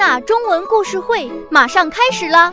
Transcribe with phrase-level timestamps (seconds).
[0.00, 2.50] 那中文故事会马上开始啦！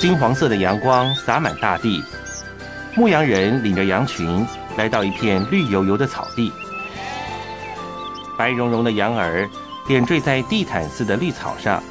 [0.00, 2.02] 金黄色的阳光洒满大地，
[2.96, 4.44] 牧羊人领着羊群
[4.76, 6.52] 来到一片绿油油的草地，
[8.36, 9.48] 白茸茸的羊儿
[9.86, 11.82] 点缀在地毯似的绿草上，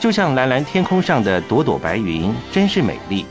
[0.00, 3.26] 就像蓝蓝天空上的朵朵白云，真是美丽。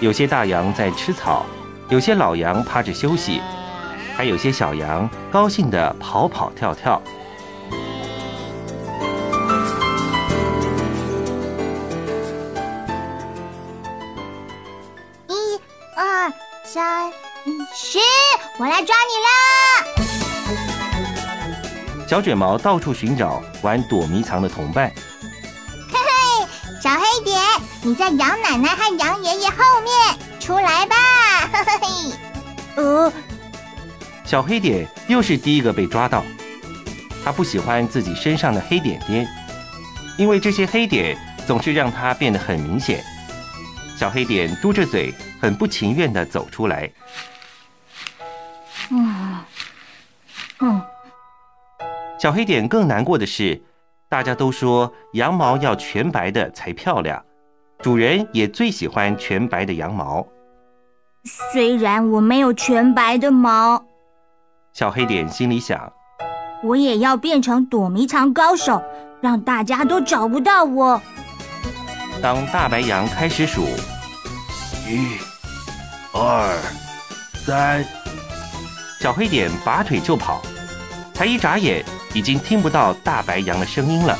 [0.00, 1.44] 有些大羊在吃草，
[1.88, 3.40] 有些老羊趴着休息，
[4.16, 7.02] 还有些小羊高兴地跑跑跳跳。
[16.90, 17.12] 三，
[17.72, 18.00] 十，
[18.58, 19.30] 我来抓你啦！
[22.08, 24.92] 小卷毛到处寻找玩躲迷藏的同伴。
[25.88, 26.48] 嘿嘿，
[26.82, 27.40] 小黑点，
[27.82, 30.96] 你在羊奶奶和羊爷爷后面，出来吧！
[31.52, 32.12] 嘿 嘿嘿。
[32.82, 33.12] 呃，
[34.24, 36.24] 小黑点又是第一个被抓到。
[37.24, 39.28] 他不喜欢自己身上的黑点点，
[40.18, 43.00] 因为这些黑点总是让他变得很明显。
[43.96, 45.14] 小黑点嘟着嘴。
[45.40, 46.90] 很不情愿的走出来。
[48.90, 49.38] 嗯
[50.60, 50.82] 嗯，
[52.18, 53.62] 小黑点更难过的是，
[54.08, 57.24] 大家都说羊毛要全白的才漂亮，
[57.78, 60.26] 主人也最喜欢全白的羊毛。
[61.52, 63.84] 虽然我没有全白的毛，
[64.72, 65.92] 小黑点心里想，
[66.62, 68.82] 我也要变成躲迷藏高手，
[69.20, 71.00] 让大家都找不到我。
[72.20, 73.62] 当大白羊开始数
[74.88, 75.29] 一。
[76.12, 76.58] 二
[77.46, 77.84] 三，
[79.00, 80.42] 小黑点拔腿就跑，
[81.14, 84.18] 才一眨眼，已经听不到大白羊的声音了。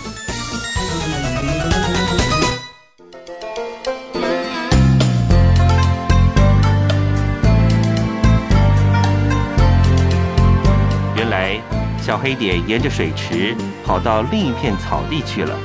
[11.17, 11.61] 原来，
[12.01, 15.59] 小黑点沿着水池跑到另一片草地去了。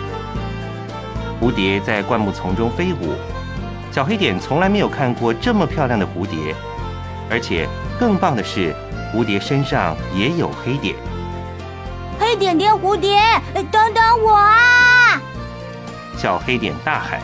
[1.40, 3.14] 蝴蝶在灌木丛中飞舞。
[3.96, 6.54] 小黑点从来没有看过这么漂亮的蝴蝶，
[7.32, 7.66] 而且
[7.98, 8.76] 更棒的是，
[9.14, 10.98] 蝴蝶身上也有黑点。
[12.20, 13.22] 黑点点蝴蝶，
[13.72, 15.22] 等等我啊！
[16.18, 17.22] 小黑点大喊。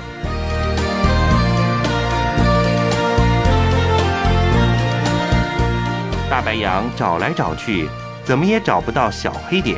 [6.30, 7.90] 大白羊找来找去，
[8.24, 9.78] 怎么也找不到小黑点。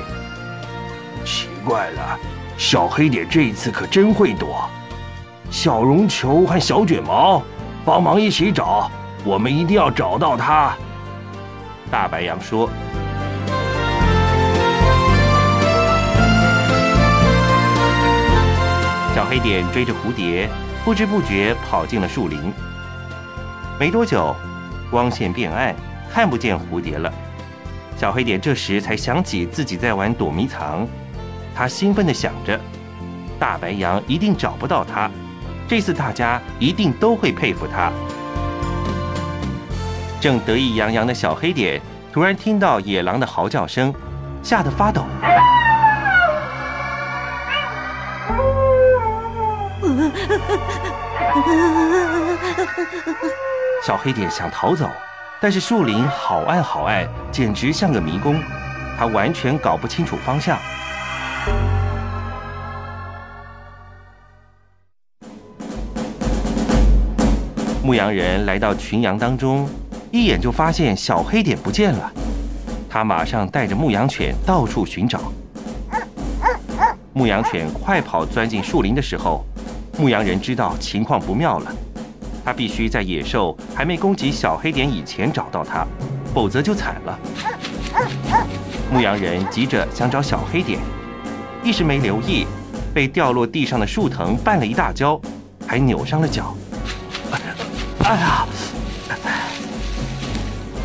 [1.25, 2.19] 奇怪了，
[2.55, 4.69] 小黑点这一次可真会躲。
[5.53, 7.43] 小绒球和小卷毛，
[7.85, 8.89] 帮忙一起找，
[9.23, 10.73] 我们一定要找到它。
[11.91, 12.67] 大白羊说
[19.13, 20.49] ：“小黑点追着蝴蝶，
[20.83, 22.51] 不知不觉跑进了树林。
[23.79, 24.35] 没多久，
[24.89, 25.75] 光线变暗，
[26.11, 27.13] 看不见蝴蝶了。
[27.95, 30.87] 小黑点这时才想起自己在玩躲迷藏，
[31.53, 32.59] 他兴奋地想着：
[33.37, 35.11] 大白羊一定找不到它。”
[35.67, 37.91] 这次大家一定都会佩服他。
[40.21, 41.81] 正得意洋洋的小黑点
[42.11, 43.93] 突然听到野狼的嚎叫声，
[44.41, 45.05] 吓得发抖。
[53.85, 54.89] 小黑点想逃走，
[55.41, 58.41] 但是树林好暗好暗，简直像个迷宫，
[58.97, 60.57] 他完全搞不清楚方向。
[67.83, 69.67] 牧羊人来到群羊当中，
[70.09, 72.09] 一眼就发现小黑点不见了。
[72.89, 75.19] 他马上带着牧羊犬到处寻找。
[77.11, 79.43] 牧羊犬快跑钻进树林的时候，
[79.97, 81.75] 牧羊人知道情况不妙了。
[82.45, 85.85] 他必须在野兽还没攻击小黑点以前找到它，
[86.33, 87.19] 否则就惨了。
[88.93, 90.79] 牧羊人急着想找小黑点，
[91.61, 92.47] 一时没留意，
[92.93, 95.19] 被掉落地上的树藤绊了一大跤，
[95.67, 96.55] 还扭伤了脚。
[98.05, 98.45] 哎呀！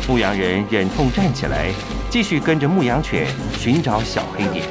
[0.07, 1.71] 牧羊人忍痛站起来，
[2.09, 3.27] 继续跟着牧羊犬
[3.57, 4.65] 寻找小黑点。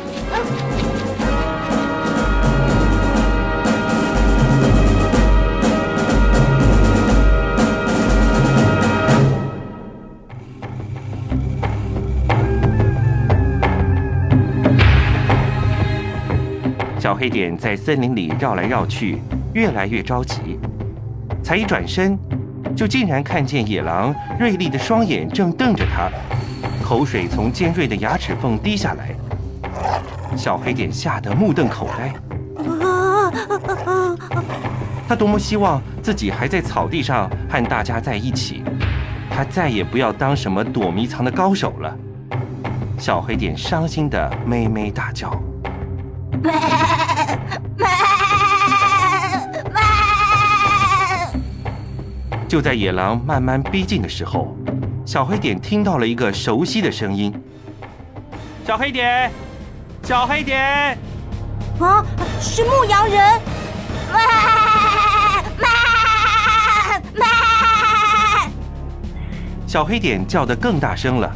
[16.98, 19.18] 小黑点在森林里绕来绕去，
[19.54, 20.58] 越来越着急，
[21.44, 22.18] 才一转身。
[22.76, 26.10] 就竟然看见野狼锐利的双眼正瞪着他，
[26.84, 29.14] 口水从尖锐的牙齿缝滴下来。
[30.36, 32.12] 小黑点吓得目瞪口呆。
[35.08, 38.62] 他多么希望自己还在草地上和大家在一起，
[39.30, 41.96] 他再也不要当什么躲迷藏的高手了。
[42.98, 45.30] 小黑点伤心的咩咩大叫。
[52.48, 54.56] 就在野狼慢慢逼近的时候，
[55.04, 57.30] 小黑点听到了一个熟悉的声音
[58.66, 59.30] ：“小黑点，
[60.02, 60.96] 小黑点！”
[61.78, 62.02] 啊，
[62.40, 63.40] 是牧羊人！
[64.14, 64.18] 哇！
[65.60, 65.68] 妈
[67.14, 67.26] 妈！
[69.66, 71.30] 小黑点叫得更大声了。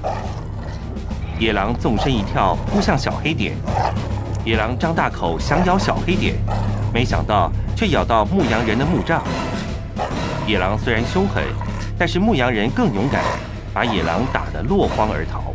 [1.38, 3.54] 野狼纵身一跳，扑向小黑点。
[4.46, 6.36] 野狼张大口想咬小黑点，
[6.90, 9.22] 没想到却咬到牧羊人的木杖。
[10.46, 11.44] 野狼虽然凶狠，
[11.96, 13.22] 但是牧羊人更勇敢，
[13.72, 15.54] 把野狼打得落荒而逃。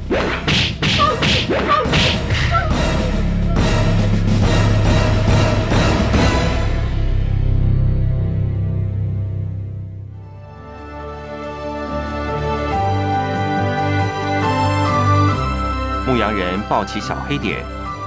[16.08, 17.58] 牧羊人抱起小黑点，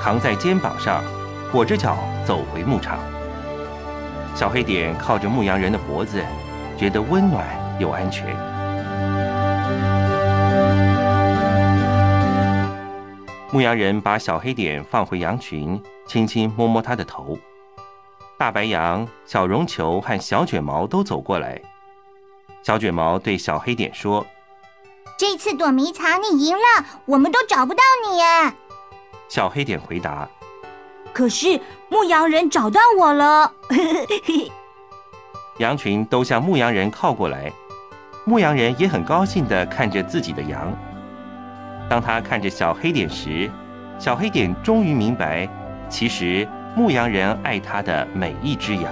[0.02, 1.04] 扛在肩膀上，
[1.52, 2.98] 裹着脚走回牧场。
[4.34, 6.24] 小黑点靠着牧羊人的脖子。
[6.80, 7.46] 觉得温暖
[7.78, 8.34] 又安全。
[13.52, 17.38] 牧羊人把小黑点放回羊群，轻轻摸摸它的头。
[18.38, 21.60] 大白羊、小绒球和小卷毛都走过来。
[22.62, 24.26] 小卷毛对小黑点说
[25.18, 28.22] ：“这次躲迷藏你赢了，我们都找不到你。”
[29.28, 30.26] 小黑点回答
[31.12, 31.60] ：“可是
[31.90, 33.52] 牧羊人找到我了。”
[35.60, 37.52] 羊群都向牧羊人靠过来，
[38.24, 40.72] 牧羊人也很高兴地看着自己的羊。
[41.86, 43.50] 当他看着小黑点时，
[43.98, 45.46] 小黑点终于明白，
[45.90, 48.90] 其实牧羊人爱他的每一只羊。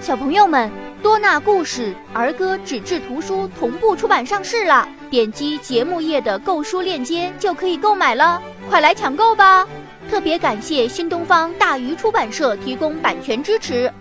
[0.00, 0.87] 小朋友们。
[1.02, 9.66] 多纳故事儿歌纸质图书同步出版上市了，点击节目页的购书链接就可以购买了，快来抢购吧！
[10.10, 13.92] 特别感谢新东方大鱼出版社提供版权支持。